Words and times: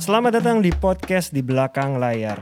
Selamat 0.00 0.40
datang 0.40 0.64
di 0.64 0.72
podcast 0.72 1.36
di 1.36 1.44
belakang 1.44 2.00
layar. 2.00 2.40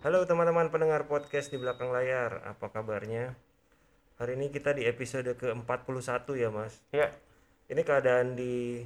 Halo 0.00 0.24
teman-teman 0.24 0.72
pendengar 0.72 1.04
podcast 1.04 1.52
di 1.52 1.60
belakang 1.60 1.92
layar, 1.92 2.48
apa 2.48 2.72
kabarnya? 2.72 3.36
Hari 4.16 4.40
ini 4.40 4.48
kita 4.48 4.72
di 4.72 4.88
episode 4.88 5.36
ke-41 5.36 6.28
ya 6.36 6.48
mas 6.48 6.80
Ya, 6.92 7.12
Ini 7.70 7.86
keadaan 7.86 8.34
di 8.34 8.82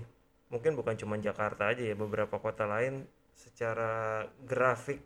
mungkin 0.52 0.76
bukan 0.76 0.92
cuma 1.00 1.16
Jakarta 1.16 1.72
aja 1.72 1.80
ya, 1.80 1.96
beberapa 1.96 2.36
kota 2.36 2.68
lain 2.68 3.08
secara 3.32 4.22
grafik 4.44 5.00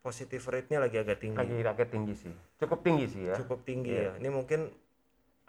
positif 0.00 0.46
rate-nya 0.48 0.80
lagi 0.80 0.96
agak 0.96 1.18
tinggi. 1.20 1.36
lagi 1.36 1.56
agak 1.60 1.88
tinggi 1.92 2.14
sih. 2.16 2.34
Cukup 2.56 2.80
tinggi 2.86 3.04
sih 3.10 3.22
ya. 3.28 3.34
Cukup 3.36 3.66
tinggi 3.66 3.92
ya. 3.92 4.14
Ini 4.16 4.28
mungkin 4.30 4.70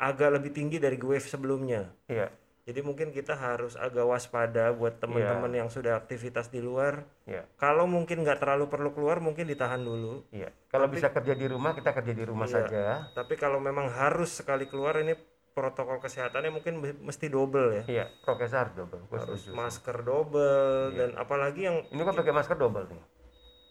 agak 0.01 0.41
lebih 0.41 0.51
tinggi 0.51 0.81
dari 0.81 0.97
wave 0.99 1.23
sebelumnya. 1.23 1.87
Iya, 2.09 2.33
Jadi 2.61 2.81
mungkin 2.85 3.09
kita 3.13 3.33
harus 3.37 3.73
agak 3.77 4.05
waspada 4.05 4.69
buat 4.73 4.97
teman-teman 5.01 5.49
yang 5.53 5.69
sudah 5.69 5.97
aktivitas 5.97 6.49
di 6.49 6.61
luar. 6.61 7.05
iya, 7.25 7.45
Kalau 7.57 7.85
mungkin 7.89 8.21
nggak 8.25 8.37
terlalu 8.41 8.65
perlu 8.69 8.89
keluar, 8.93 9.17
mungkin 9.21 9.45
ditahan 9.49 9.81
dulu. 9.81 10.25
iya. 10.33 10.49
Kalau 10.69 10.89
bisa 10.89 11.09
kerja 11.13 11.33
di 11.37 11.45
rumah, 11.49 11.73
kita 11.77 11.89
kerja 11.93 12.13
di 12.13 12.23
rumah 12.25 12.45
Iya. 12.49 12.55
saja. 12.57 12.83
Tapi 13.13 13.33
kalau 13.37 13.57
memang 13.61 13.89
harus 13.93 14.33
sekali 14.41 14.65
keluar, 14.69 14.97
ini 15.01 15.13
protokol 15.61 15.97
kesehatannya 15.99 16.49
mungkin 16.51 16.73
me- 16.75 16.97
mesti 16.99 17.29
double 17.29 17.69
ya. 17.71 17.83
Iya, 17.85 18.05
prokes 18.19 18.49
harus 18.49 18.73
double. 18.73 19.05
Gua 19.05 19.19
Harus 19.19 19.37
setuju 19.39 19.53
masker 19.53 19.97
double 20.01 20.65
dan 20.91 21.13
apalagi 21.15 21.61
yang 21.63 21.77
Ini 21.85 22.01
kok 22.01 22.17
pakai 22.17 22.33
masker 22.33 22.57
double 22.57 22.85
nih. 22.87 23.01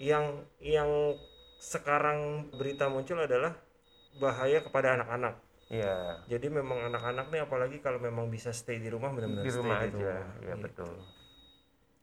yang 0.01 0.25
yang 0.61 0.91
sekarang 1.59 2.19
berita 2.51 2.87
muncul 2.87 3.19
adalah 3.19 3.53
bahaya 4.17 4.61
kepada 4.61 4.97
anak-anak. 4.97 5.35
Iya, 5.69 6.19
Jadi 6.27 6.47
memang 6.49 6.83
anak-anak 6.85 7.27
nih 7.29 7.41
apalagi 7.41 7.79
kalau 7.79 7.99
memang 7.99 8.27
bisa 8.27 8.51
stay 8.51 8.79
di 8.79 8.87
rumah 8.87 9.11
benar-benar 9.11 9.43
di 9.43 9.51
stay 9.51 9.61
rumah 9.61 9.77
di 9.77 9.87
aja. 9.87 9.95
rumah. 9.95 10.15
Iya, 10.41 10.47
Gitu. 10.49 10.63
betul. 10.63 10.93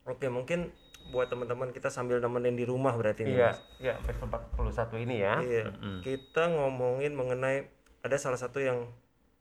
Oke, 0.05 0.27
mungkin 0.27 0.59
buat 1.07 1.27
teman-teman 1.27 1.71
kita 1.71 1.87
sambil 1.87 2.19
nemenin 2.19 2.53
di 2.53 2.63
rumah 2.63 2.91
berarti 2.93 3.23
nih, 3.23 3.33
Iya, 3.33 3.51
iya, 3.81 3.93
episode 3.97 4.27
41 4.27 4.99
ini 4.99 5.15
ya. 5.17 5.35
Iya. 5.37 5.63
Kita 5.99 6.47
ngomongin 6.49 7.11
mengenai 7.11 7.67
ada 7.99 8.15
salah 8.15 8.35
satu 8.35 8.59
yang 8.59 8.87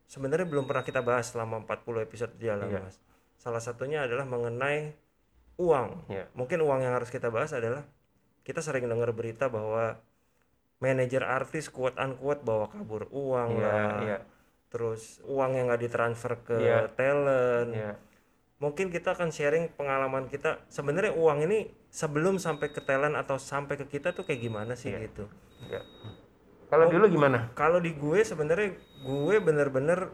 sebenarnya 0.07 0.47
belum 0.47 0.65
pernah 0.65 0.81
kita 0.81 1.03
bahas 1.03 1.29
selama 1.29 1.61
40 1.61 2.01
episode 2.01 2.33
jalan, 2.39 2.67
Iya. 2.67 2.79
Mas. 2.81 2.97
Salah 3.37 3.61
satunya 3.61 4.01
adalah 4.01 4.23
mengenai 4.23 4.95
uang. 5.59 6.09
Iya. 6.09 6.25
Mungkin 6.33 6.63
uang 6.63 6.79
yang 6.81 6.95
harus 6.95 7.11
kita 7.11 7.27
bahas 7.27 7.51
adalah 7.51 7.83
kita 8.41 8.63
sering 8.63 8.87
dengar 8.87 9.11
berita 9.11 9.51
bahwa 9.51 9.99
manajer 10.79 11.21
artis 11.21 11.67
quote 11.67 11.97
unquote 11.97 12.41
bawa 12.41 12.69
kabur 12.69 13.09
uang 13.09 13.49
Iya, 13.57 13.65
lah. 13.67 13.99
iya, 14.01 14.17
Terus 14.67 15.19
uang 15.23 15.51
yang 15.53 15.67
nggak 15.67 15.81
ditransfer 15.81 16.33
ke 16.43 16.55
Iya. 16.55 16.91
talent. 16.93 17.71
iya. 17.71 17.93
Mungkin 18.57 18.89
kita 18.89 19.13
akan 19.13 19.29
sharing 19.29 19.69
pengalaman 19.73 20.25
kita. 20.27 20.65
Sebenarnya 20.65 21.13
uang 21.13 21.45
ini 21.45 21.69
sebelum 21.93 22.41
sampai 22.41 22.73
ke 22.73 22.81
talent 22.81 23.13
atau 23.13 23.37
sampai 23.37 23.77
ke 23.77 23.85
kita 23.85 24.11
tuh 24.11 24.25
kayak 24.25 24.41
gimana 24.41 24.73
sih 24.73 24.89
Iya. 24.91 25.05
gitu. 25.05 25.25
iya. 25.67 25.81
Kalau 26.67 26.85
dulu 26.91 27.05
gimana? 27.07 27.51
Kalau 27.55 27.79
di 27.79 27.95
gue 27.95 28.19
sebenarnya 28.21 28.75
gue 29.01 29.35
bener-bener 29.39 30.11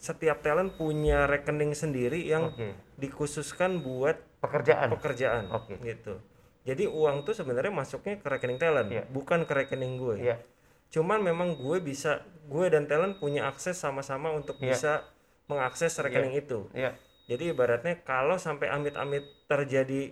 setiap 0.00 0.40
talent 0.40 0.72
punya 0.80 1.28
rekening 1.28 1.76
sendiri 1.76 2.24
yang 2.24 2.56
Oke. 2.56 2.72
dikhususkan 2.96 3.84
buat 3.84 4.16
Pekerjaan. 4.40 4.88
pekerjaan 4.96 5.44
Oke. 5.52 5.76
gitu. 5.84 6.16
Jadi 6.64 6.88
uang 6.88 7.28
tuh 7.28 7.36
sebenarnya 7.36 7.68
masuknya 7.68 8.16
ke 8.16 8.26
rekening 8.28 8.56
talent, 8.56 8.88
Iya. 8.88 9.04
bukan 9.12 9.44
ke 9.44 9.52
rekening 9.52 10.00
gue. 10.00 10.16
Iya, 10.24 10.36
Cuman 10.90 11.22
memang 11.22 11.54
gue 11.54 11.78
bisa, 11.78 12.24
gue 12.50 12.66
dan 12.66 12.88
talent 12.88 13.20
punya 13.20 13.46
akses 13.46 13.76
sama-sama 13.76 14.32
untuk 14.32 14.56
Iya. 14.58 14.74
bisa 14.74 14.92
mengakses 15.46 15.94
rekening 16.00 16.34
itu. 16.34 16.66
iya, 16.72 16.96
Jadi 17.30 17.54
ibaratnya 17.54 17.94
kalau 18.02 18.42
sampai 18.42 18.66
amit-amit 18.68 19.22
terjadi 19.46 20.10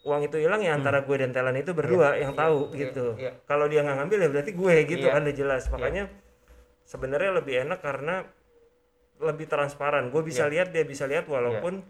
uang 0.00 0.20
itu 0.24 0.40
hilang 0.40 0.64
ya 0.64 0.72
antara 0.72 1.04
gue 1.04 1.16
dan 1.20 1.28
talent 1.30 1.60
itu 1.60 1.76
berdua 1.76 2.16
yang 2.16 2.32
tahu 2.32 2.72
iya, 2.72 2.88
gitu. 2.88 3.06
iya. 3.20 3.36
Kalau 3.44 3.68
dia 3.68 3.84
nggak 3.84 3.96
ngambil 4.00 4.18
ya 4.24 4.28
berarti 4.32 4.52
gue 4.56 4.74
gitu 4.88 5.06
Iya. 5.06 5.12
kan 5.12 5.20
udah 5.28 5.36
jelas. 5.36 5.62
Makanya 5.68 6.04
sebenarnya 6.88 7.30
lebih 7.36 7.54
enak 7.68 7.78
karena 7.84 8.24
lebih 9.20 9.44
transparan. 9.44 10.08
Gue 10.08 10.24
bisa 10.24 10.48
Iya. 10.48 10.52
lihat 10.56 10.68
dia 10.72 10.84
bisa 10.88 11.04
lihat 11.04 11.28
walaupun 11.28 11.84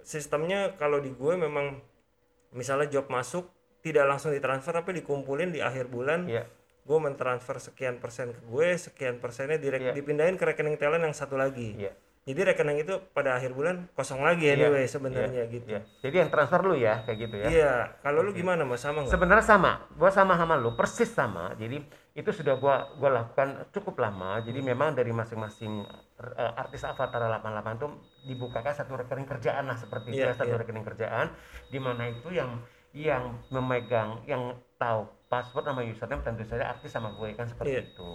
sistemnya 0.00 0.74
kalau 0.80 0.98
di 0.98 1.12
gue 1.12 1.34
memang 1.36 1.76
misalnya 2.56 2.88
job 2.88 3.06
masuk 3.12 3.46
tidak 3.80 4.08
langsung 4.08 4.32
ditransfer 4.32 4.72
tapi 4.72 4.96
dikumpulin 5.00 5.52
di 5.52 5.60
akhir 5.60 5.88
bulan 5.92 6.24
iya. 6.26 6.44
gue 6.84 6.98
mentransfer 6.98 7.60
sekian 7.60 8.00
persen 8.00 8.32
ke 8.32 8.40
gue 8.42 8.68
sekian 8.76 9.20
persennya 9.20 9.60
direk 9.60 9.80
Iya. 9.80 9.92
dipindahin 9.92 10.36
ke 10.36 10.44
rekening 10.44 10.76
talent 10.80 11.04
yang 11.04 11.14
satu 11.14 11.36
lagi 11.36 11.76
Iya. 11.76 11.92
Jadi 12.20 12.52
rekening 12.52 12.84
itu 12.84 12.94
pada 13.10 13.34
akhir 13.34 13.56
bulan 13.56 13.88
kosong 13.92 14.20
lagi 14.20 14.44
Iya, 14.44 14.68
anyway 14.68 14.84
sebenarnya 14.84 15.48
gitu 15.48 15.64
Iya. 15.66 15.80
Jadi 16.04 16.16
yang 16.20 16.28
transfer 16.28 16.60
lu 16.60 16.76
ya, 16.76 17.00
kayak 17.02 17.18
gitu 17.18 17.34
ya. 17.40 17.46
iya 17.48 17.72
kalau 18.04 18.20
lu 18.20 18.30
gimana 18.30 18.62
mas 18.62 18.80
sama 18.80 19.02
nggak 19.02 19.12
Sebenarnya 19.12 19.42
sama, 19.42 19.72
gua 19.96 20.10
sama 20.12 20.36
sama 20.36 20.54
lu, 20.54 20.76
persis 20.76 21.08
sama. 21.08 21.56
Jadi 21.56 21.80
itu 22.12 22.30
sudah 22.30 22.60
gua 22.60 22.92
gua 23.00 23.24
lakukan 23.24 23.64
cukup 23.72 23.98
lama. 23.98 24.36
Jadi 24.40 24.60
memang 24.60 24.92
dari 24.92 25.10
masing-masing 25.10 25.80
eh, 26.36 26.52
artis 26.60 26.84
Avatar 26.84 27.24
88 27.40 27.80
itu 27.80 27.88
dibukakan 28.28 28.74
satu 28.76 29.00
rekening 29.00 29.24
kerjaan 29.26 29.64
lah 29.64 29.80
seperti 29.80 30.12
itu 30.12 30.20
Iya, 30.20 30.30
ya, 30.30 30.36
satu 30.36 30.52
iya. 30.52 30.60
rekening 30.60 30.84
kerjaan 30.84 31.26
di 31.72 31.78
mana 31.80 32.04
itu 32.04 32.28
yang 32.30 32.60
yang 32.92 33.38
memegang 33.48 34.20
yang 34.26 34.52
tahu 34.76 35.08
password 35.26 35.62
sama 35.64 35.80
username 35.86 36.20
tentu 36.20 36.42
saja 36.42 36.68
artis 36.68 36.90
sama 36.90 37.14
gue 37.14 37.32
kan 37.32 37.46
seperti 37.46 37.80
Iya. 37.80 37.82
itu. 37.86 38.10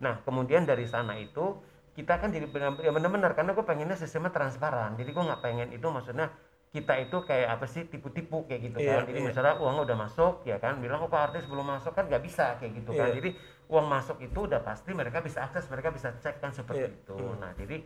Nah, 0.00 0.22
kemudian 0.24 0.64
dari 0.64 0.86
sana 0.86 1.12
itu 1.18 1.60
kita 2.00 2.16
kan 2.16 2.32
jadi 2.32 2.48
benar 2.48 2.80
ya 2.80 2.90
benar-benar 2.96 3.36
karena 3.36 3.52
gue 3.52 3.60
pengennya 3.60 3.96
sistemnya 4.00 4.32
transparan. 4.32 4.96
Jadi 4.96 5.12
gue 5.12 5.24
nggak 5.28 5.42
pengen 5.44 5.68
itu 5.76 5.84
maksudnya 5.92 6.32
kita 6.70 6.96
itu 7.02 7.16
kayak 7.26 7.58
apa 7.60 7.66
sih 7.66 7.82
tipu-tipu 7.84 8.46
kayak 8.48 8.72
gitu 8.72 8.78
Iya, 8.80 9.04
kan. 9.04 9.12
Jadi 9.12 9.20
iya. 9.20 9.26
misalnya 9.28 9.54
uang 9.60 9.84
udah 9.84 9.96
masuk 10.00 10.46
ya 10.48 10.56
kan, 10.56 10.80
bilang 10.80 11.04
kok 11.04 11.12
artis 11.12 11.44
belum 11.44 11.66
masuk 11.66 11.92
kan 11.92 12.08
nggak 12.08 12.22
bisa 12.24 12.56
kayak 12.56 12.72
gitu 12.80 12.96
kan. 12.96 13.12
Iya. 13.12 13.16
Jadi 13.20 13.30
uang 13.68 13.86
masuk 13.90 14.16
itu 14.24 14.38
udah 14.48 14.64
pasti 14.64 14.90
mereka 14.96 15.20
bisa 15.20 15.44
akses, 15.44 15.68
mereka 15.68 15.92
bisa 15.92 16.08
cek 16.16 16.40
kan 16.40 16.54
seperti 16.56 16.88
Iya. 16.88 16.96
itu. 16.96 17.16
Nah, 17.36 17.52
jadi 17.58 17.76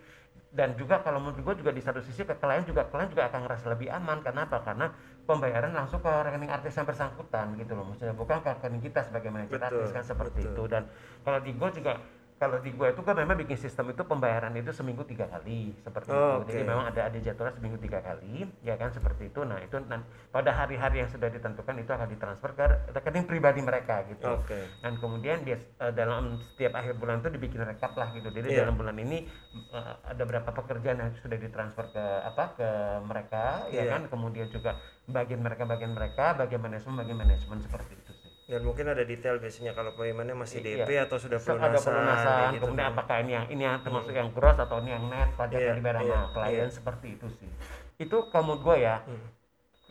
dan 0.54 0.78
juga 0.78 1.02
kalau 1.02 1.18
menurut 1.18 1.42
gue 1.42 1.66
juga 1.66 1.74
di 1.74 1.82
satu 1.82 1.98
sisi 1.98 2.22
ke 2.22 2.38
klien 2.38 2.62
juga 2.62 2.86
klien 2.86 3.10
juga 3.10 3.26
akan 3.26 3.50
ngerasa 3.50 3.66
lebih 3.74 3.90
aman 3.90 4.22
karena 4.22 4.46
apa 4.46 4.62
karena 4.62 4.86
pembayaran 5.26 5.74
langsung 5.74 5.98
ke 5.98 6.06
rekening 6.06 6.46
artis 6.46 6.78
yang 6.78 6.86
bersangkutan 6.86 7.58
gitu 7.58 7.74
loh 7.74 7.90
maksudnya 7.90 8.14
bukan 8.14 8.38
ke 8.38 8.54
rekening 8.54 8.78
kita 8.86 9.02
sebagai 9.02 9.34
manajer 9.34 9.58
artis 9.58 9.90
kan 9.90 10.06
seperti 10.06 10.46
betul. 10.46 10.54
itu 10.54 10.62
dan 10.70 10.82
kalau 11.26 11.42
di 11.42 11.50
gue 11.58 11.68
juga 11.74 11.98
kalau 12.34 12.58
di 12.58 12.70
gue 12.70 12.88
itu 12.90 13.00
kan 13.00 13.14
memang 13.14 13.38
bikin 13.38 13.54
sistem 13.54 13.88
itu 13.88 14.02
pembayaran 14.02 14.50
itu 14.52 14.68
seminggu 14.68 15.06
tiga 15.06 15.24
kali 15.24 15.70
seperti 15.80 16.10
Oh, 16.10 16.42
itu 16.42 16.50
jadi 16.50 16.60
oke. 16.60 16.68
memang 16.68 16.84
ada 16.90 17.00
ada 17.06 17.18
jadwalnya 17.18 17.54
seminggu 17.54 17.78
tiga 17.78 17.98
kali 17.98 18.42
ya 18.60 18.74
kan 18.74 18.90
seperti 18.90 19.30
itu. 19.30 19.40
Nah 19.42 19.58
itu 19.58 19.78
nan- 19.86 20.02
pada 20.28 20.50
hari-hari 20.50 21.00
yang 21.00 21.08
sudah 21.08 21.30
ditentukan 21.30 21.78
itu 21.78 21.88
akan 21.88 22.08
ditransfer 22.10 22.50
ke 22.52 22.64
rekening 22.90 23.24
pribadi 23.24 23.62
mereka 23.62 24.02
gitu. 24.04 24.26
Oke. 24.34 24.66
Dan 24.82 24.98
kemudian 24.98 25.46
dia 25.46 25.56
eh, 25.56 25.92
dalam 25.92 26.36
setiap 26.42 26.74
akhir 26.74 26.98
bulan 26.98 27.22
itu 27.22 27.30
dibikin 27.30 27.62
rekap 27.62 27.94
lah 27.94 28.10
gitu. 28.10 28.28
Jadi 28.28 28.50
Iya. 28.50 28.66
dalam 28.66 28.74
bulan 28.74 28.98
ini 28.98 29.30
eh, 29.70 29.94
ada 30.02 30.22
berapa 30.22 30.50
pekerjaan 30.50 30.98
yang 30.98 31.10
sudah 31.22 31.38
ditransfer 31.38 31.86
ke 31.88 32.04
apa 32.24 32.44
ke 32.58 32.68
mereka 33.06 33.70
ya 33.70 33.86
Iya. 33.86 33.92
kan. 33.94 34.02
Kemudian 34.10 34.50
juga 34.50 34.74
bagian 35.06 35.38
mereka 35.38 35.64
bagian 35.64 35.92
mereka 35.92 36.34
bagian 36.34 36.60
manajemen 36.60 36.98
bagian 36.98 37.18
manajemen 37.20 37.60
seperti 37.60 37.94
itu 37.94 38.12
dan 38.54 38.62
mungkin 38.62 38.86
ada 38.86 39.02
detail 39.02 39.36
biasanya 39.36 39.74
kalau 39.74 39.90
paymentnya 39.92 40.32
masih 40.32 40.62
Iya. 40.62 40.86
DP 40.86 40.90
atau 41.02 41.18
sudah 41.18 41.42
pelunasan, 41.42 41.66
ada 41.66 41.78
pelunasan 41.82 42.38
gitu 42.54 42.64
kemudian 42.64 42.88
apakah 42.88 43.16
ini 43.18 43.32
yang 43.32 43.46
ini 43.50 43.62
yang 43.64 43.76
termasuk 43.82 44.14
yang 44.14 44.30
gross 44.30 44.54
atau 44.56 44.78
ini 44.78 44.90
yang 44.94 45.04
net 45.10 45.30
pajak 45.34 45.58
Iya, 45.58 45.72
dibayar 45.74 45.96
iya, 45.98 46.06
sama 46.14 46.28
klien 46.30 46.54
iya. 46.54 46.64
seperti 46.70 47.06
itu 47.12 47.26
sih 47.34 47.50
itu 47.96 48.16
kalau 48.30 48.44
menurut 48.48 48.62
gue 48.62 48.76
ya 48.80 48.96
Hmm. 49.02 49.26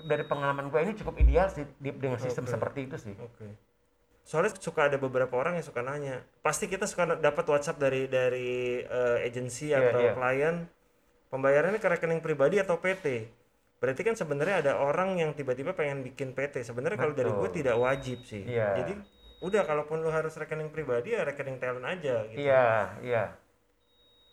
dari 0.01 0.23
pengalaman 0.23 0.65
gue 0.67 0.79
ini 0.81 0.93
cukup 0.95 1.15
ideal 1.17 1.47
sih 1.47 1.67
di- 1.77 1.91
dengan 1.93 2.15
sistem 2.17 2.43
Oke. 2.43 2.51
seperti 2.51 2.79
itu 2.83 2.95
sih 2.97 3.15
Oke. 3.15 3.47
Soalnya 4.23 4.55
suka 4.55 4.87
ada 4.87 4.95
beberapa 4.95 5.35
orang 5.35 5.59
yang 5.59 5.67
suka 5.67 5.83
nanya. 5.83 6.23
Pasti 6.39 6.71
kita 6.71 6.87
suka 6.87 7.19
dapat 7.19 7.43
WhatsApp 7.43 7.75
dari 7.75 8.07
dari 8.07 8.79
eh, 8.79 9.19
agensi 9.21 9.67
Iya, 9.67 9.83
atau 9.83 9.99
iya. 9.99 10.15
klien. 10.15 10.55
Pembayarannya 11.27 11.75
ke 11.75 11.89
rekening 11.89 12.23
pribadi 12.23 12.55
atau 12.55 12.79
PT. 12.79 13.27
Berarti 13.83 13.99
kan 14.07 14.15
sebenarnya 14.15 14.63
ada 14.63 14.73
orang 14.79 15.19
yang 15.19 15.35
tiba-tiba 15.35 15.75
pengen 15.75 16.07
bikin 16.07 16.31
PT. 16.31 16.63
Sebenarnya 16.63 16.95
kalau 16.95 17.11
dari 17.11 17.27
gue 17.27 17.49
tidak 17.51 17.75
wajib 17.75 18.23
sih. 18.23 18.47
Iya. 18.47 18.79
Jadi 18.79 18.95
udah 19.43 19.67
kalaupun 19.67 19.99
lu 19.99 20.07
harus 20.07 20.31
rekening 20.39 20.71
pribadi 20.71 21.11
ya 21.11 21.27
rekening 21.27 21.59
talent 21.59 21.83
aja 21.83 22.23
gitu. 22.31 22.39
iya 22.39 22.95
iya 23.03 23.35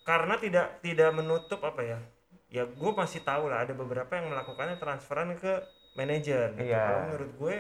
Karena 0.07 0.39
tidak 0.39 0.79
tidak 0.87 1.11
menutup 1.19 1.59
apa 1.67 1.83
ya? 1.83 1.99
Ya 2.47 2.63
gue 2.63 2.93
masih 2.95 3.27
tahu 3.27 3.51
lah 3.51 3.67
ada 3.67 3.75
beberapa 3.75 4.15
yang 4.15 4.31
melakukannya 4.31 4.79
transferan 4.79 5.35
ke 5.35 5.67
manajer. 5.99 6.55
Gitu. 6.55 6.71
Iya. 6.71 6.87
Kalau 6.87 7.01
menurut 7.11 7.31
gue 7.35 7.57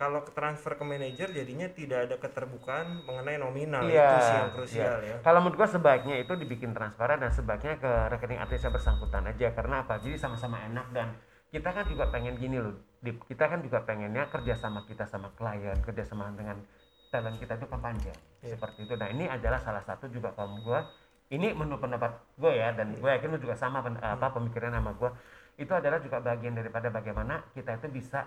kalau 0.00 0.24
ke 0.24 0.32
transfer 0.32 0.80
ke 0.80 0.84
manajer 0.88 1.28
jadinya 1.28 1.68
tidak 1.68 2.08
ada 2.08 2.16
keterbukaan 2.16 3.04
mengenai 3.04 3.36
nominal 3.36 3.84
Iya, 3.84 4.08
itu 4.08 4.16
sih 4.24 4.36
yang 4.40 4.52
krusial 4.56 4.96
iya. 5.04 5.12
ya 5.12 5.16
Kalau 5.20 5.44
menurut 5.44 5.60
gua 5.60 5.68
sebaiknya 5.68 6.16
itu 6.24 6.32
dibikin 6.40 6.72
transparan 6.72 7.20
dan 7.20 7.28
sebaiknya 7.28 7.76
ke 7.76 7.92
rekening 8.08 8.40
artis 8.40 8.64
yang 8.64 8.72
bersangkutan 8.72 9.28
aja 9.28 9.52
karena 9.52 9.84
apa? 9.84 10.00
Jadi 10.00 10.16
sama-sama 10.16 10.56
enak 10.64 10.88
dan 10.96 11.12
kita 11.52 11.68
kan 11.68 11.84
juga 11.84 12.08
pengen 12.08 12.40
gini 12.40 12.56
loh. 12.56 12.80
Dip. 13.04 13.20
Kita 13.28 13.44
kan 13.52 13.60
juga 13.60 13.84
pengennya 13.84 14.24
kerja 14.32 14.56
sama 14.56 14.88
kita 14.88 15.04
sama 15.04 15.36
klien, 15.36 15.76
kerja 15.84 16.08
sama 16.08 16.32
dengan 16.32 16.56
talent 17.12 17.36
kita 17.36 17.60
itu 17.60 17.68
kan 17.68 17.80
panjang. 17.84 18.16
Iya. 18.40 18.56
Seperti 18.56 18.88
itu. 18.88 18.96
Nah, 18.96 19.08
ini 19.12 19.28
adalah 19.28 19.60
salah 19.60 19.84
satu 19.84 20.08
juga 20.08 20.32
kalau 20.32 20.56
gua 20.64 20.80
ini 21.28 21.52
menurut 21.52 21.78
pendapat 21.78 22.10
gue 22.40 22.52
ya 22.58 22.74
dan 22.74 22.90
gue 22.98 23.06
yakin 23.06 23.30
lu 23.30 23.38
juga 23.38 23.54
sama 23.54 23.86
pen- 23.86 24.02
apa 24.02 24.34
pemikiran 24.34 24.74
sama 24.74 24.90
gua 24.98 25.14
itu 25.54 25.70
adalah 25.70 26.02
juga 26.02 26.18
bagian 26.18 26.58
daripada 26.58 26.90
bagaimana 26.90 27.44
kita 27.54 27.78
itu 27.78 27.86
bisa 27.86 28.26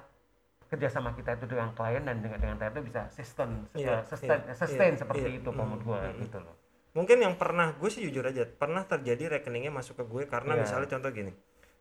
kerjasama 0.74 1.14
kita 1.14 1.38
itu 1.38 1.46
dengan 1.46 1.70
klien 1.72 2.02
dan 2.02 2.18
dengan 2.18 2.38
dengan 2.38 2.58
itu 2.58 2.82
bisa 2.82 3.06
sustain 3.08 3.70
Iya, 3.72 4.02
sustain, 4.04 4.42
iya, 4.42 4.54
sustain 4.54 4.92
iya, 4.92 5.00
seperti 5.00 5.28
iya. 5.30 5.38
itu 5.38 5.50
kalau 5.50 5.68
menurut 5.70 5.84
gue 5.86 6.00
Mm, 6.00 6.10
mm, 6.10 6.22
gitu 6.24 6.38
loh 6.42 6.56
mungkin 6.94 7.18
yang 7.20 7.34
pernah 7.36 7.68
gue 7.72 7.90
sih 7.90 8.02
jujur 8.02 8.22
aja 8.24 8.46
pernah 8.46 8.82
terjadi 8.84 9.30
rekeningnya 9.32 9.70
masuk 9.70 9.98
ke 9.98 10.06
gue 10.06 10.24
karena 10.26 10.54
Iya. 10.54 10.62
misalnya 10.62 10.90
contoh 10.90 11.10
gini 11.10 11.34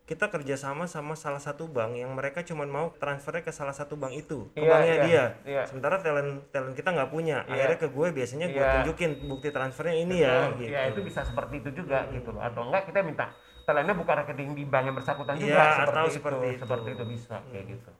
kita 0.03 0.27
kerjasama 0.29 0.85
sama 0.85 1.15
salah 1.15 1.39
satu 1.39 1.71
bank 1.71 1.94
yang 1.94 2.11
mereka 2.11 2.43
cuma 2.43 2.67
mau 2.67 2.91
transfernya 2.93 3.41
ke 3.41 3.50
salah 3.50 3.71
satu 3.71 3.94
bank 3.94 4.19
itu 4.19 4.50
ke 4.50 4.59
Iya, 4.59 4.69
banknya 4.69 4.93
iya, 4.93 5.05
dia 5.05 5.25
iya. 5.47 5.62
sementara 5.65 5.97
talent 5.99 6.50
talent 6.50 6.75
kita 6.75 6.91
nggak 6.91 7.09
punya 7.09 7.47
Iya. 7.47 7.53
akhirnya 7.55 7.79
ke 7.79 7.89
gue 7.89 8.06
biasanya 8.11 8.47
gue 8.49 8.59
Iya. 8.59 8.73
tunjukin 8.79 9.11
bukti 9.25 9.49
transfernya 9.49 9.94
ini 9.97 10.17
ya 10.19 10.35
Betul. 10.49 10.59
gitu 10.59 10.73
ya 10.73 10.81
itu 10.91 11.00
bisa 11.00 11.21
seperti 11.23 11.55
itu 11.59 11.71
juga 11.73 12.05
gitu 12.09 12.29
loh 12.29 12.43
atau 12.43 12.61
enggak 12.67 12.83
kita 12.87 12.99
minta 13.00 13.27
talentnya 13.62 13.94
buka 13.94 14.12
rekening 14.17 14.59
di 14.59 14.65
bank 14.67 14.85
yang 14.85 14.97
bersangkutan 14.97 15.35
Iya, 15.37 15.44
juga 15.47 15.62
seperti 15.73 15.87
atau 15.87 16.03
itu 16.03 16.15
seperti 16.19 16.47
itu. 16.50 16.59
seperti 16.59 16.89
itu 16.91 17.05
bisa 17.06 17.35
kayak 17.47 17.67
gitu 17.71 17.91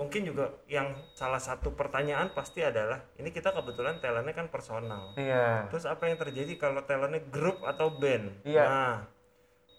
mungkin 0.00 0.24
juga 0.24 0.56
yang 0.64 0.96
salah 1.12 1.36
satu 1.36 1.76
pertanyaan 1.76 2.32
pasti 2.32 2.64
adalah 2.64 3.04
ini 3.20 3.28
kita 3.28 3.52
kebetulan 3.52 4.00
talentnya 4.00 4.32
kan 4.32 4.48
personal. 4.48 5.12
Iya. 5.20 5.68
Terus 5.68 5.84
apa 5.84 6.08
yang 6.08 6.16
terjadi 6.16 6.56
kalau 6.56 6.80
talentnya 6.88 7.20
grup 7.28 7.60
atau 7.68 7.92
band? 7.92 8.32
Iya. 8.48 8.64
nah 8.64 8.96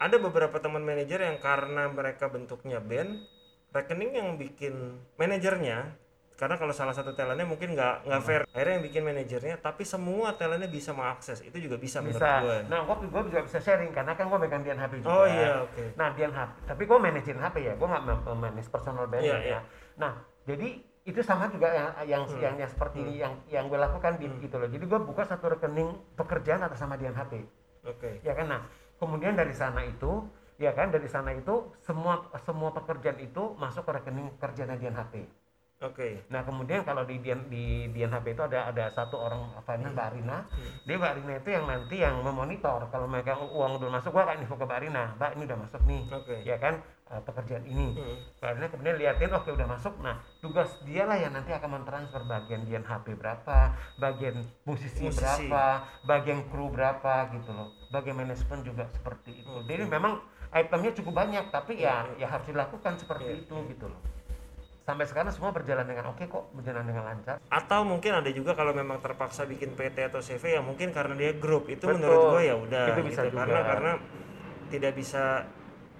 ada 0.01 0.17
beberapa 0.17 0.57
teman 0.57 0.81
manajer 0.81 1.21
yang 1.21 1.37
karena 1.37 1.85
mereka 1.89 2.25
bentuknya 2.25 2.81
band 2.81 3.21
rekening 3.69 4.11
yang 4.17 4.29
bikin 4.35 4.97
manajernya 5.21 5.93
karena 6.41 6.57
kalau 6.57 6.73
salah 6.73 6.89
satu 6.89 7.13
talentnya 7.13 7.45
mungkin 7.45 7.77
nggak 7.77 8.09
nggak 8.09 8.21
fair. 8.25 8.41
Akhirnya 8.49 8.81
yang 8.81 8.85
bikin 8.89 9.01
manajernya 9.05 9.55
tapi 9.61 9.85
semua 9.85 10.33
talentnya 10.33 10.65
bisa 10.65 10.89
mengakses. 10.89 11.45
Itu 11.45 11.61
juga 11.61 11.77
bisa, 11.77 12.01
menurut 12.01 12.17
bisa. 12.17 12.41
gue 12.41 12.57
nah 12.65 12.81
gue 12.81 12.95
gue 13.13 13.21
juga 13.29 13.45
bisa 13.45 13.61
sharing 13.61 13.93
karena 13.93 14.17
kan 14.17 14.25
gue 14.25 14.39
megang 14.41 14.65
Dian 14.65 14.81
HP 14.81 15.05
juga. 15.05 15.13
Oh 15.13 15.25
iya 15.29 15.61
oke. 15.61 15.93
Nah, 15.93 16.09
Dian 16.17 16.33
HP, 16.33 16.49
tapi 16.65 16.83
gue 16.89 16.97
manajerin 16.97 17.37
HP 17.37 17.55
ya, 17.61 17.73
gue 17.77 17.87
nggak 17.93 18.03
manage 18.33 18.69
personal 18.73 19.05
brand 19.05 19.21
Iya, 19.21 19.37
ya. 19.37 19.41
iya. 19.45 19.59
Nah, 20.01 20.17
jadi 20.49 20.81
itu 21.05 21.21
sama 21.21 21.45
juga 21.53 21.69
yang 21.69 21.89
yang 22.09 22.23
Hmm. 22.25 22.41
yang, 22.41 22.55
yang 22.57 22.69
seperti 22.73 22.97
ini 23.05 23.21
yang 23.21 23.33
yang 23.45 23.65
gue 23.69 23.77
lakukan 23.77 24.17
di 24.17 24.25
gitu 24.41 24.57
loh. 24.57 24.65
Jadi 24.65 24.81
gue 24.89 24.99
buka 25.05 25.21
satu 25.29 25.45
rekening 25.45 25.93
pekerjaan 26.17 26.65
atas 26.65 26.81
nama 26.81 26.97
Dian 26.97 27.13
HP, 27.13 27.37
oke. 27.85 28.25
Ya 28.25 28.33
kan. 28.33 28.49
Nah, 28.49 28.65
kemudian 28.97 29.37
dari 29.37 29.53
sana 29.53 29.85
itu, 29.85 30.25
ya 30.57 30.73
kan? 30.73 30.89
Dari 30.89 31.05
sana 31.05 31.37
itu 31.37 31.69
semua 31.85 32.25
semua 32.41 32.73
pekerjaan 32.73 33.21
itu 33.21 33.53
masuk 33.61 33.85
ke 33.85 33.91
rekening 34.01 34.33
kerjaan 34.41 34.73
Dian 34.81 34.97
HP. 34.97 35.25
Oke 35.81 36.09
Nah 36.29 36.41
kemudian 36.45 36.85
kalau 36.85 37.03
di 37.03 37.17
Dian 37.19 37.41
di 37.49 37.89
Dian 37.91 38.13
HP 38.13 38.37
itu 38.37 38.43
ada 38.45 38.69
ada 38.69 38.85
satu 38.93 39.17
orang 39.17 39.41
apa 39.57 39.75
ini 39.75 39.89
Mbak 39.91 40.05
Arina, 40.13 40.37
dia 40.85 40.95
Mbak 40.95 41.11
Arina 41.17 41.33
itu 41.41 41.49
yang 41.49 41.65
nanti 41.65 41.95
yang 41.99 42.15
memonitor 42.21 42.87
kalau 42.93 43.09
mereka 43.09 43.35
uang 43.35 43.81
udah 43.81 43.89
masuk 43.89 44.13
gua 44.13 44.29
akan 44.29 44.45
info 44.45 44.55
ke 44.55 44.65
Mbak 44.65 44.77
Arina, 44.77 45.03
Mbak 45.17 45.29
ini 45.35 45.43
udah 45.49 45.59
masuk 45.59 45.81
nih, 45.89 46.01
Oke. 46.13 46.35
ya 46.45 46.55
kan 46.61 46.73
eh, 47.11 47.21
pekerjaan 47.25 47.63
ini. 47.65 47.87
Hmm. 47.97 48.15
Mbak 48.39 48.49
Arina 48.53 48.67
kemudian 48.69 48.95
liatin 49.01 49.31
oke 49.33 49.49
udah 49.51 49.67
masuk, 49.67 49.93
nah 49.99 50.15
tugas 50.39 50.69
dia 50.85 51.03
lah 51.09 51.17
yang 51.17 51.33
nanti 51.33 51.51
akan 51.51 51.81
mentransfer 51.81 52.21
bagian 52.29 52.61
Dian 52.63 52.85
HP 52.85 53.17
berapa, 53.17 53.57
bagian 53.97 54.45
musisi, 54.63 55.09
Musisi. 55.09 55.17
berapa, 55.17 55.65
bagian 56.05 56.45
kru 56.47 56.69
berapa 56.69 57.33
gitu 57.33 57.51
loh, 57.51 57.73
bagian 57.89 58.15
manajemen 58.21 58.61
juga 58.61 58.85
seperti 58.93 59.41
itu. 59.43 59.49
Oke. 59.49 59.67
Jadi 59.67 59.83
memang 59.89 60.21
itemnya 60.53 60.91
cukup 60.95 61.13
banyak, 61.25 61.45
tapi 61.49 61.79
ya 61.81 62.05
Iya, 62.15 62.27
ya 62.27 62.27
harus 62.37 62.45
dilakukan 62.47 62.93
seperti 62.99 63.29
Iya, 63.29 63.41
itu 63.43 63.55
gitu 63.71 63.87
loh 63.89 64.20
sampai 64.91 65.07
sekarang 65.07 65.31
semua 65.31 65.55
berjalan 65.55 65.87
dengan 65.87 66.11
oke 66.11 66.27
kok 66.27 66.51
berjalan 66.51 66.83
dengan 66.83 67.07
lancar 67.07 67.39
atau 67.47 67.87
mungkin 67.87 68.11
ada 68.11 68.27
juga 68.27 68.51
kalau 68.51 68.75
memang 68.75 68.99
terpaksa 68.99 69.47
bikin 69.47 69.71
PT 69.71 70.11
atau 70.11 70.19
CV 70.19 70.59
ya 70.59 70.61
mungkin 70.61 70.91
karena 70.91 71.15
dia 71.15 71.31
grup 71.31 71.71
itu 71.71 71.87
Betul. 71.87 71.95
menurut 71.95 72.23
gue 72.35 72.41
ya 72.43 72.55
udah 72.59 72.85
Itu 72.91 73.01
bisa 73.07 73.21
gitu. 73.23 73.39
karena 73.39 73.55
juga. 73.55 73.69
karena 73.71 73.91
tidak 74.67 74.93
bisa 74.99 75.23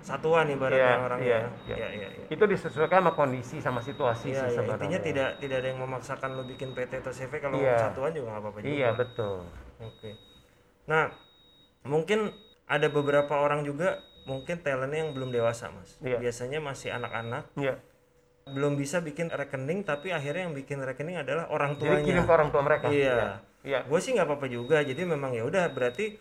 satuan 0.01 0.49
ibaratnya 0.49 0.81
Iya, 0.81 1.05
orang 1.07 1.19
iya, 1.21 1.29
ya 1.31 1.47
iya. 1.71 1.75
ya 1.77 1.87
ya 1.87 2.07
ya. 2.11 2.25
itu 2.27 2.43
disesuaikan 2.43 2.99
sama 2.99 3.13
kondisi 3.15 3.63
sama 3.63 3.79
situasi 3.79 4.35
Iya, 4.35 4.43
sih 4.43 4.47
iya. 4.51 4.55
sebenarnya 4.59 4.75
intinya 4.83 4.99
tidak 4.99 5.29
tidak 5.39 5.57
ada 5.63 5.67
yang 5.71 5.79
memaksakan 5.79 6.29
lo 6.35 6.43
bikin 6.43 6.75
PT 6.75 6.91
atau 6.99 7.13
CV 7.15 7.31
kalau 7.39 7.55
Iya. 7.55 7.77
satuan 7.79 8.11
juga 8.11 8.27
nggak 8.35 8.41
apa-apa 8.43 8.57
juga. 8.59 8.73
iya 8.75 8.89
betul 8.91 9.47
Oke. 9.79 10.11
Nah, 10.85 11.09
mungkin 11.87 12.29
ada 12.67 12.85
beberapa 12.91 13.33
orang 13.39 13.63
juga 13.63 14.03
mungkin 14.29 14.61
talentnya 14.61 15.01
yang 15.01 15.11
belum 15.17 15.33
dewasa, 15.33 15.73
Mas. 15.73 15.97
Iya. 15.97 16.21
Biasanya 16.21 16.61
masih 16.61 16.93
anak-anak, 16.93 17.49
iya 17.57 17.81
belum 18.51 18.75
bisa 18.75 18.99
bikin 18.99 19.27
rekening 19.27 19.81
tapi 19.81 20.11
akhirnya 20.11 20.45
yang 20.45 20.53
bikin 20.53 20.79
rekening 20.79 21.17
adalah 21.17 21.47
orang 21.47 21.73
jadi 21.73 21.99
kirim 21.99 22.21
tuanya. 22.21 22.23
ke 22.23 22.31
orang 22.31 22.49
tua 22.49 22.61
mereka 22.61 22.85
Iya. 22.87 23.39
iya 23.61 23.79
Gue 23.83 23.97
sih 23.97 24.11
nggak 24.11 24.25
apa-apa 24.25 24.47
juga. 24.47 24.81
Jadi 24.81 25.01
memang 25.03 25.31
ya 25.31 25.41
udah 25.41 25.69
berarti 25.69 26.17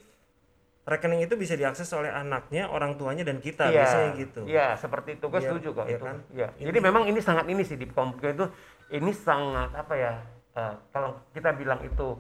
rekening 0.82 1.22
itu 1.22 1.34
bisa 1.34 1.54
diakses 1.54 1.86
oleh 1.90 2.08
anaknya, 2.08 2.66
orang 2.66 2.96
tuanya 2.96 3.22
dan 3.22 3.38
kita 3.38 3.68
iya 3.68 3.76
biasanya 3.76 4.08
gitu. 4.16 4.40
iya 4.44 4.66
seperti 4.74 5.14
itu 5.14 5.24
gue 5.24 5.34
Biar- 5.34 5.46
setuju 5.46 5.68
kok 5.72 5.84
iya 5.84 5.92
itu 5.92 6.04
kan? 6.04 6.16
iya 6.30 6.48
Ini- 6.52 6.66
jadi 6.66 6.78
memang 6.80 7.02
ini 7.04 7.20
sangat 7.20 7.46
ini 7.46 7.62
sih 7.62 7.76
di 7.76 7.86
komputer 7.86 8.34
itu 8.34 8.46
ini 8.90 9.12
sangat 9.12 9.70
apa 9.72 9.94
ya 9.94 10.12
eh, 10.52 10.74
kalau 10.90 11.14
kita 11.30 11.54
bilang 11.54 11.78
itu 11.80 12.18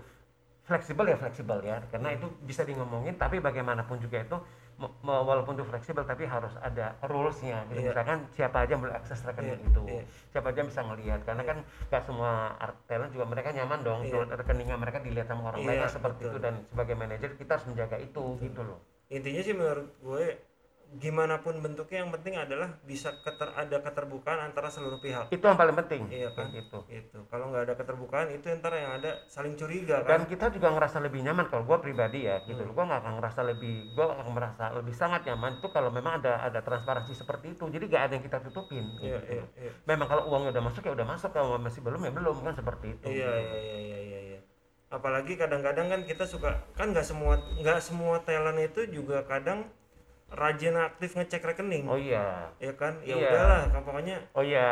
fleksibel 0.70 1.02
ya 1.10 1.16
fleksibel 1.18 1.58
ya 1.66 1.82
karena 1.90 2.14
itu 2.14 2.30
bisa 2.46 2.62
di 2.62 2.78
ngomongin 2.78 3.18
tapi 3.18 3.42
bagaimanapun 3.42 3.98
juga 3.98 4.22
itu 4.22 4.36
walaupun 5.04 5.58
itu 5.58 5.66
fleksibel 5.66 6.06
tapi 6.08 6.24
harus 6.24 6.54
ada 6.62 6.96
rulesnya 7.04 7.66
gitu. 7.68 7.84
Iya. 7.84 7.90
misalkan 7.92 8.18
siapa 8.32 8.64
aja 8.64 8.70
yang 8.72 8.82
boleh 8.86 8.96
akses 8.96 9.20
rekening 9.26 9.60
Iya, 9.60 9.68
itu 9.68 9.82
iya. 9.90 10.02
siapa 10.32 10.46
aja 10.54 10.62
bisa 10.64 10.80
ngelihat 10.86 11.20
karena 11.26 11.42
kan 11.44 11.58
nggak 11.90 12.02
semua 12.06 12.56
art 12.56 12.76
talent 12.88 13.10
juga 13.12 13.26
mereka 13.28 13.52
nyaman 13.52 13.80
dong 13.84 14.00
Iya. 14.06 14.12
tuh 14.14 14.22
rekeningnya 14.40 14.76
mereka 14.78 14.98
dilihat 15.04 15.28
sama 15.28 15.52
orang 15.52 15.60
Iya, 15.60 15.68
lain 15.68 15.90
seperti 15.90 16.22
betul. 16.24 16.32
itu 16.32 16.38
dan 16.40 16.54
sebagai 16.70 16.94
manajer 16.96 17.30
kita 17.36 17.50
harus 17.58 17.66
menjaga 17.68 17.96
itu 17.98 18.24
gitu 18.40 18.60
loh 18.64 18.78
Intinya 19.10 19.42
sih 19.42 19.54
menurut 19.58 19.90
gue 20.00 20.26
gimana 20.90 21.38
pun 21.38 21.54
bentuknya 21.56 22.02
yang 22.02 22.10
penting 22.10 22.34
adalah 22.34 22.74
bisa 22.82 23.14
keter 23.22 23.54
ada 23.54 23.78
keterbukaan 23.78 24.42
antara 24.42 24.66
seluruh 24.66 24.98
pihak. 24.98 25.30
itu 25.30 25.38
yang 25.40 25.54
paling 25.54 25.78
penting 25.78 26.02
Iya 26.10 26.34
kan? 26.34 26.50
gitu 26.50 26.82
Gitu. 26.90 27.14
Kalau 27.26 27.46
nggak 27.48 27.62
ada 27.62 27.74
keterbukaan 27.78 28.26
itu 28.28 28.50
ntar 28.58 28.74
yang 28.74 28.98
ada 28.98 29.22
saling 29.24 29.54
curiga 29.54 30.02
dan 30.02 30.26
kan. 30.26 30.26
kita 30.26 30.50
juga 30.50 30.74
ngerasa 30.74 30.98
lebih 30.98 31.22
nyaman 31.22 31.46
kalau 31.46 31.62
gue 31.62 31.78
pribadi 31.78 32.26
ya 32.26 32.42
gitu 32.42 32.58
Hmm. 32.58 32.74
gue 32.74 32.84
nggak 32.84 33.00
akan 33.00 33.12
ngerasa 33.22 33.40
lebih 33.46 33.74
gue 33.94 34.02
akan 34.02 34.32
merasa 34.34 34.64
lebih 34.72 34.90
sangat 34.90 35.22
nyaman 35.24 35.62
itu 35.62 35.68
kalau 35.68 35.90
memang 35.90 36.18
ada 36.18 36.42
ada 36.42 36.58
transparansi 36.58 37.14
seperti 37.14 37.54
itu 37.54 37.64
jadi 37.66 37.84
gak 37.86 38.02
ada 38.02 38.12
yang 38.18 38.24
kita 38.26 38.38
tutupin 38.42 38.84
Iya, 38.98 39.22
gitu. 39.22 39.32
iya, 39.38 39.44
iya. 39.60 39.72
memang 39.86 40.06
kalau 40.06 40.26
uangnya 40.26 40.50
udah 40.50 40.64
masuk 40.64 40.82
ya 40.82 40.92
udah 40.92 41.06
masuk 41.06 41.30
kalau 41.30 41.54
masih 41.54 41.80
belum 41.80 42.02
ya 42.02 42.10
belum 42.10 42.36
kan 42.40 42.54
seperti 42.56 42.86
itu 42.92 43.06
Iya, 43.06 43.30
iya, 43.30 43.54
iya, 43.54 43.78
iya, 43.78 43.98
iya, 44.00 44.20
iya. 44.26 44.40
Apalagi 44.88 45.38
kadang-kadang 45.38 45.86
kan 45.86 46.00
kita 46.02 46.26
suka 46.26 46.66
kan 46.74 46.90
nggak 46.90 47.06
semua 47.06 47.38
nggak 47.56 47.78
semua 47.78 48.18
talent 48.20 48.58
itu 48.58 48.90
juga 48.90 49.22
kadang 49.22 49.70
rajin 50.32 50.74
aktif 50.74 51.10
ngecek 51.12 51.42
rekening. 51.44 51.84
oh 51.84 51.94
iya 51.94 52.48
Ya 52.56 52.72
kan? 52.72 52.96
Ya 53.02 53.14
Iya. 53.14 53.28
udahlah, 53.28 53.62
kan 53.68 53.80
pokoknya 53.82 54.16
oh 54.30 54.42
iya 54.42 54.70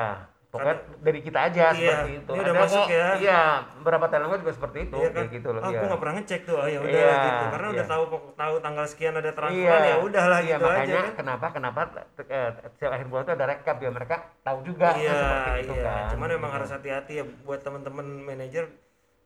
pokoknya 0.48 0.74
dari 0.98 1.20
kita 1.20 1.38
aja 1.44 1.64
Iya, 1.68 1.76
seperti 1.76 2.12
itu 2.16 2.30
ini 2.30 2.40
udah 2.40 2.48
Ada 2.48 2.62
masuk 2.62 2.80
kok, 2.80 2.88
ya. 2.88 3.08
iya 3.18 3.40
beberapa 3.76 4.06
talent 4.08 4.28
gue 4.28 4.38
juga 4.40 4.52
seperti 4.54 4.78
itu 4.82 4.96
Iya 4.96 5.08
kan? 5.08 5.16
kayak 5.18 5.30
gitu 5.30 5.48
loh 5.50 5.60
Ah, 5.60 5.68
iya. 5.68 5.80
nggak 5.84 6.00
pernah 6.00 6.14
ngecek 6.16 6.40
tuh. 6.42 6.56
Oh, 6.56 6.64
ya 6.66 6.78
udah 6.78 6.88
Iya, 6.90 7.12
gitu. 7.20 7.44
Karena 7.50 7.68
udah 7.68 7.78
iya. 7.78 7.92
tahu 7.92 8.02
pok- 8.08 8.28
tahu 8.34 8.54
tanggal 8.58 8.84
sekian 8.86 9.14
ada 9.14 9.30
transferan 9.30 9.82
ya 9.84 9.96
udahlah 10.00 10.40
iya, 10.40 10.48
gitu 10.50 10.64
aja 10.64 10.72
makanya 10.72 11.00
kan. 11.02 11.14
kenapa 11.14 11.46
kenapa 11.50 11.80
eh, 12.24 12.50
setiap 12.66 12.90
akhir 12.90 13.06
bulan 13.06 13.22
itu 13.22 13.32
ada 13.34 13.46
rekap 13.46 13.76
ya 13.76 13.90
mereka 13.90 14.16
tahu 14.40 14.58
juga 14.64 14.86
kan, 14.88 14.96
Iya, 14.96 15.12
seperti 15.12 15.60
itu 15.60 15.74
iya. 15.74 15.84
kan 15.84 16.04
Cuman 16.10 16.28
emang 16.30 16.40
Gitu. 16.42 16.56
harus 16.56 16.70
hati-hati 16.72 17.12
ya 17.14 17.24
buat 17.44 17.60
teman-teman 17.60 18.06
manajer 18.24 18.64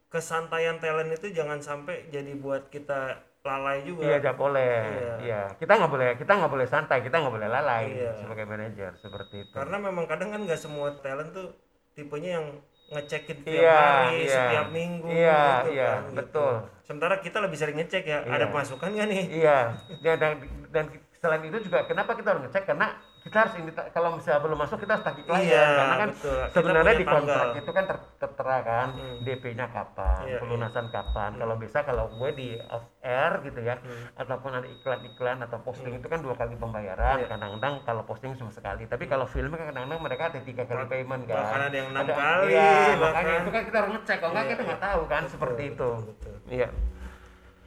kesantaian 0.08 0.76
talent 0.76 1.08
itu 1.10 1.26
jangan 1.30 1.58
sampai 1.58 2.04
jadi 2.08 2.32
buat 2.34 2.68
kita 2.68 3.22
lalai 3.42 3.82
juga. 3.82 4.06
Iya, 4.06 4.16
nggak 4.22 4.36
boleh. 4.38 4.76
Iya. 4.86 5.14
Iya, 5.18 5.42
kita 5.58 5.72
nggak 5.74 5.92
boleh, 5.92 6.08
kita 6.14 6.32
nggak 6.38 6.52
boleh 6.52 6.66
santai, 6.70 6.98
kita 7.02 7.16
nggak 7.18 7.34
boleh 7.34 7.48
lalai 7.50 7.84
Iya. 7.90 8.10
sebagai 8.22 8.44
manajer 8.46 8.92
seperti 9.02 9.36
itu. 9.46 9.54
Karena 9.54 9.76
memang 9.82 10.06
kadang 10.06 10.30
kan 10.30 10.40
nggak 10.46 10.60
semua 10.60 10.94
talent 11.02 11.34
tuh 11.34 11.50
tipenya 11.98 12.38
yang 12.38 12.46
ngecekin 12.92 13.38
tiap 13.42 13.62
Iya, 13.66 13.78
hari, 13.80 14.16
iya. 14.22 14.34
setiap 14.36 14.66
minggu 14.70 15.08
Iya, 15.10 15.42
gitu 15.64 15.70
iya, 15.74 15.88
kan, 15.90 16.02
gitu. 16.06 16.16
betul. 16.22 16.54
Sementara 16.86 17.14
kita 17.18 17.38
lebih 17.40 17.58
sering 17.58 17.76
ngecek 17.82 18.04
ya, 18.04 18.18
Iya. 18.22 18.30
ada 18.30 18.44
pemasukan 18.52 18.88
nggak 18.94 19.08
nih? 19.10 19.24
Iya, 19.42 19.58
dan, 20.04 20.16
dan 20.20 20.32
dan 20.70 20.84
selain 21.18 21.42
itu 21.42 21.58
juga 21.66 21.82
kenapa 21.86 22.14
kita 22.14 22.34
harus 22.36 22.42
ngecek 22.46 22.64
karena 22.66 22.94
kita 23.22 23.36
harus 23.38 23.54
ini 23.54 23.70
kalau 23.88 24.08
misalnya 24.14 24.40
belum 24.40 24.58
masuk 24.58 24.78
kita 24.78 24.92
harus 24.92 25.04
tagih 25.04 25.22
klien 25.22 25.46
Iya, 25.46 25.62
karena 25.72 25.96
kan 25.96 26.08
betul. 26.10 26.38
Sebenarnya 26.50 26.94
di 26.94 27.06
kontrak 27.06 27.38
tanggal. 27.44 27.60
itu 27.62 27.70
kan 27.70 27.84
ter- 27.86 28.06
tertera 28.18 28.56
kan 28.60 28.88
Hmm. 28.92 29.16
DP-nya 29.22 29.66
kapan, 29.68 30.22
Iya, 30.24 30.38
pelunasan 30.38 30.86
kapan. 30.88 31.30
Kalau 31.34 31.54
bisa 31.54 31.78
kalau 31.80 32.04
gue 32.12 32.30
di 32.32 32.48
off 32.66 32.82
air 33.00 33.32
gitu 33.40 33.60
ya, 33.60 33.78
ataupun 34.14 34.50
ada 34.52 34.66
iklan-iklan 34.66 35.38
atau 35.40 35.58
posting 35.60 35.94
itu 35.94 36.04
kan 36.04 36.18
dua 36.18 36.34
kali 36.34 36.54
pembayaran. 36.54 37.14
Hmm. 37.14 37.20
Iya. 37.20 37.28
Kadang-kadang 37.28 37.74
kalau 37.82 38.02
posting 38.02 38.34
cuma 38.34 38.50
sekali, 38.50 38.84
tapi 38.84 39.04
kalau 39.04 39.24
film 39.24 39.50
kan 39.52 39.66
kadang-kadang 39.66 40.00
mereka 40.00 40.22
ada 40.28 40.40
tiga 40.40 40.62
kali 40.64 40.84
payment 40.84 41.22
kan. 41.24 41.36
bahkan 41.38 41.60
ada 41.62 41.76
yang 41.76 41.88
enam 41.88 42.04
kali, 42.04 42.50
Iya, 42.50 42.66
bahkan. 42.66 42.98
makanya 42.98 43.34
itu 43.38 43.50
kan 43.50 43.62
kita 43.62 43.76
harus 43.78 43.90
ngecek. 43.92 44.16
Kalau 44.18 44.32
nggak 44.32 44.42
Iya, 44.42 44.52
kita 44.52 44.62
nggak 44.64 44.82
tahu 44.82 45.02
kan 45.04 45.22
seperti 45.24 45.62
itu. 45.68 45.88
betul, 45.94 46.10
betul. 46.10 46.34
Iya. 46.48 46.68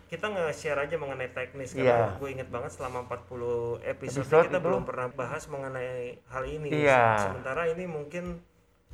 Kita 0.05 0.27
nge-share 0.27 0.77
aja 0.79 0.95
mengenai 0.95 1.29
teknis 1.29 1.73
karena 1.73 2.13
gue 2.13 2.29
inget 2.29 2.47
banget 2.47 2.71
selama 2.71 3.03
40 3.03 3.81
episode, 3.83 4.21
Episode 4.21 4.45
kita 4.45 4.57
itu. 4.57 4.63
belum 4.63 4.83
pernah 4.83 5.07
bahas 5.09 5.43
mengenai 5.45 6.21
hal 6.27 6.43
ini 6.45 6.69
Iya. 6.71 7.25
sementara 7.25 7.65
ini 7.67 7.85
mungkin 7.85 8.37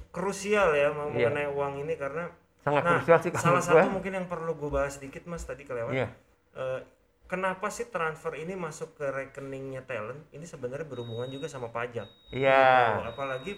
krusial 0.09 0.71
ya 0.71 0.87
Iya. 0.87 0.91
mengenai 0.91 1.47
uang 1.47 1.73
ini 1.79 1.93
karena 1.95 2.31
Sangat 2.61 2.81
nah 2.81 2.91
krusial 2.97 3.17
sih 3.19 3.31
salah 3.33 3.59
satu 3.59 3.81
gue. 3.81 3.91
mungkin 3.91 4.13
yang 4.13 4.27
perlu 4.27 4.53
gue 4.53 4.69
bahas 4.69 4.95
sedikit 4.95 5.25
mas 5.25 5.41
tadi 5.41 5.63
kelewat 5.63 5.91
Iya. 5.91 6.07
Eh, 6.53 6.79
kenapa 7.25 7.67
sih 7.67 7.87
transfer 7.87 8.31
ini 8.33 8.53
masuk 8.53 8.95
ke 8.95 9.07
rekeningnya 9.07 9.83
talent 9.83 10.23
ini 10.29 10.43
sebenarnya 10.43 10.83
berhubungan 10.83 11.27
juga 11.27 11.47
sama 11.47 11.67
pajak 11.67 12.07
Iya. 12.29 12.63
Gitu. 12.93 13.07
apalagi 13.09 13.53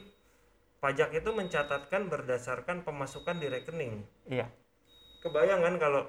pajak 0.80 1.10
itu 1.14 1.30
mencatatkan 1.30 2.08
berdasarkan 2.08 2.82
pemasukan 2.82 3.38
di 3.38 3.48
rekening 3.48 3.94
Iya. 4.26 4.50
kebayang 5.20 5.62
kan 5.62 5.76
kalau 5.78 6.02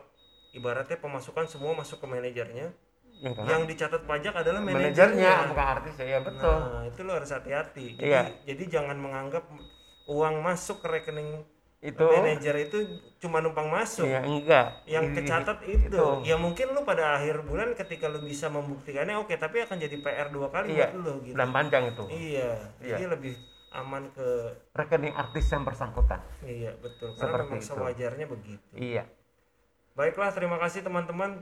ibaratnya 0.55 0.97
pemasukan 0.97 1.45
semua 1.45 1.75
masuk 1.75 1.99
ke 1.99 2.07
manajernya 2.07 2.71
Yang 3.17 3.35
karena 3.37 3.49
yang 3.49 3.65
dicatat 3.65 4.03
pajak 4.05 4.35
adalah 4.37 4.61
manajernya 4.61 4.91
manajernya 4.91 5.33
bukan 5.49 5.67
artis 5.71 5.95
ya, 5.97 6.19
betul. 6.21 6.57
nah 6.57 6.83
itu 6.85 7.01
lo 7.01 7.13
harus 7.13 7.31
hati-hati 7.31 7.87
jadi, 7.95 8.05
Iya. 8.05 8.23
jadi 8.45 8.63
jangan 8.71 8.97
menganggap 8.97 9.45
uang 10.07 10.35
masuk 10.41 10.79
ke 10.79 10.89
rekening 10.91 11.43
Itu 11.81 12.01
manajer 12.01 12.57
itu 12.63 12.79
cuma 13.19 13.39
numpang 13.39 13.69
masuk 13.69 14.05
Iya, 14.05 14.25
enggak. 14.25 14.67
yang 14.85 15.05
Ini- 15.05 15.17
kecatat 15.17 15.59
itu. 15.63 15.85
itu. 15.87 16.05
ya 16.23 16.37
mungkin 16.37 16.73
lu 16.73 16.81
pada 16.83 17.15
akhir 17.15 17.45
bulan 17.45 17.73
ketika 17.73 18.09
lu 18.09 18.19
bisa 18.21 18.49
membuktikannya 18.49 19.15
oke 19.15 19.37
tapi 19.37 19.61
akan 19.61 19.77
jadi 19.79 19.97
PR 19.97 20.29
dua 20.29 20.49
kali 20.49 20.73
Iya. 20.73 20.89
buat 20.89 20.97
lu 20.99 21.15
gitu 21.23 21.37
Dan 21.37 21.49
panjang 21.51 21.85
itu. 21.87 22.05
iya 22.09 22.57
Iya. 22.79 22.89
jadi 22.91 23.05
lebih 23.11 23.37
aman 23.71 24.09
ke 24.11 24.29
Rekening 24.73 25.13
artis 25.13 25.45
yang 25.47 25.63
bersangkutan. 25.63 26.21
iya 26.43 26.73
betul 26.75 27.11
karena 27.11 27.21
Seperti 27.21 27.45
memang 27.47 27.61
itu. 27.61 27.69
sewajarnya 27.69 28.27
begitu 28.29 28.69
Iya. 28.73 29.05
Baiklah 29.95 30.31
terima 30.35 30.59
kasih 30.59 30.83
teman-teman 30.83 31.39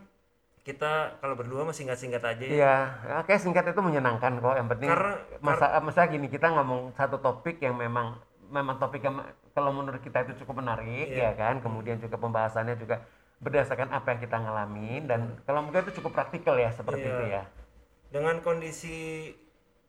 kita 0.62 1.18
kalau 1.18 1.35
berdua 1.35 1.66
masih 1.66 1.82
singkat-singkat 1.85 2.23
aja 2.23 2.44
ya 2.47 2.52
Iya, 2.54 2.76
oke 3.18 3.35
singkat 3.35 3.66
itu 3.66 3.80
menyenangkan 3.82 4.38
kok. 4.38 4.54
Yang 4.54 4.68
penting 4.78 4.88
Karena- 4.94 5.18
masa 5.42 5.66
masa 5.82 6.06
gini 6.06 6.30
kita 6.30 6.54
ngomong 6.54 6.94
satu 6.94 7.18
topik 7.18 7.59
yang 7.59 7.75
memang 7.75 8.14
memang 8.47 8.78
topik 8.78 9.02
yang 9.02 9.18
kalau 9.56 9.75
menurut 9.75 9.99
kita 9.99 10.23
itu 10.23 10.44
cukup 10.44 10.62
menarik 10.62 11.11
Iya. 11.11 11.35
ya 11.35 11.40
kan. 11.40 11.59
Kemudian 11.59 11.99
juga 11.99 12.14
pembahasannya 12.14 12.78
juga 12.78 13.02
berdasarkan 13.42 13.90
apa 13.90 14.14
yang 14.14 14.21
kita 14.23 14.37
ngalamin 14.38 15.02
dan 15.11 15.21
kalau 15.42 15.66
mungkin 15.66 15.82
itu 15.82 15.99
cukup 15.99 16.14
praktikal 16.14 16.54
ya 16.54 16.71
seperti 16.71 17.02
Iya. 17.02 17.11
itu 17.11 17.25
ya. 17.26 17.42
dengan 18.12 18.38
kondisi 18.38 19.32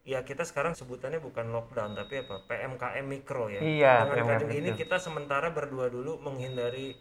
ya 0.02 0.24
kita 0.24 0.42
sekarang 0.42 0.74
sebutannya 0.74 1.20
bukan 1.20 1.52
lockdown 1.52 1.92
tapi 1.94 2.24
apa 2.24 2.40
PMKM 2.48 3.04
mikro 3.04 3.52
ya 3.52 3.60
Iya, 3.62 4.10
dengan 4.10 4.42
PMKM 4.42 4.58
ini 4.58 4.70
kita 4.74 4.98
sementara 4.98 5.52
berdua 5.52 5.92
dulu 5.92 6.18
menghindari 6.18 6.96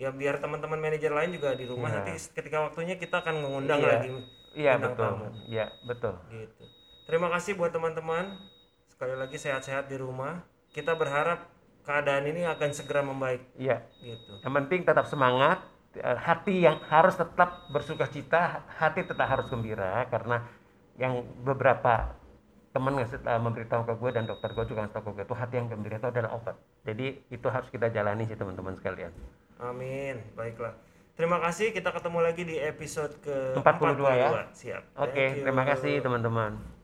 ya 0.00 0.08
biar 0.08 0.40
teman-teman 0.40 0.80
manajer 0.80 1.12
lain 1.12 1.36
juga 1.36 1.52
di 1.52 1.68
rumah 1.68 1.92
Iya. 1.92 1.96
nanti 2.00 2.12
ketika 2.32 2.64
waktunya 2.64 2.96
kita 2.96 3.20
akan 3.20 3.44
mengundang 3.44 3.84
Iya. 3.84 3.90
lagi 3.92 4.08
Iya 4.50 4.72
bintang 4.80 4.96
betul. 4.96 5.12
Iya 5.46 5.66
betul. 5.84 6.14
gitu 6.32 6.64
terima 7.04 7.28
kasih 7.28 7.52
buat 7.54 7.68
teman-teman 7.68 8.40
sekali 8.88 9.14
lagi 9.14 9.36
sehat-sehat 9.36 9.86
di 9.86 10.00
rumah 10.00 10.40
kita 10.72 10.96
berharap 10.96 11.44
keadaan 11.84 12.24
ini 12.24 12.48
akan 12.48 12.70
segera 12.72 13.04
membaik 13.04 13.44
Iya. 13.54 13.84
gitu 14.00 14.40
Yang 14.40 14.54
penting 14.56 14.80
tetap 14.84 15.04
semangat, 15.04 15.60
eh, 15.92 16.16
hati 16.16 16.64
yang 16.64 16.80
harus 16.86 17.14
tetap 17.14 17.68
bersuka 17.68 18.08
cita, 18.08 18.64
hati 18.80 19.04
tetap 19.04 19.26
harus 19.26 19.52
gembira 19.52 20.08
karena 20.08 20.48
yang 20.96 21.20
beberapa 21.42 22.16
teman 22.70 22.94
ngasih 22.96 23.20
eh, 23.20 23.40
memberitahu 23.40 23.82
ke 23.82 23.94
gue 23.98 24.10
dan 24.14 24.24
dokter 24.24 24.48
gue 24.54 24.64
juga 24.64 24.86
ngasih 24.86 24.94
tahu 24.96 25.04
ke 25.10 25.12
gue 25.12 25.24
itu 25.26 25.34
hati 25.34 25.54
yang 25.58 25.68
gembira 25.68 25.98
itu 25.98 26.08
adalah 26.08 26.30
obat. 26.32 26.56
Jadi 26.86 27.20
itu 27.28 27.46
harus 27.50 27.66
kita 27.68 27.90
jalani 27.90 28.24
sih 28.24 28.38
teman-teman 28.38 28.78
sekalian. 28.78 29.10
Amin 29.60 30.16
baiklah 30.34 30.72
terima 31.14 31.36
kasih 31.44 31.76
kita 31.76 31.92
ketemu 31.92 32.18
lagi 32.24 32.42
di 32.48 32.56
episode 32.56 33.12
ke 33.20 33.60
42 33.60 34.00
ya. 34.16 34.28
siap 34.56 34.82
Oke, 34.96 35.36
you. 35.36 35.44
terima 35.44 35.68
kasih 35.68 36.00
teman-teman. 36.00 36.79